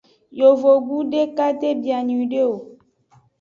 [0.39, 2.55] Yovogbu deka de bia nyuiede o.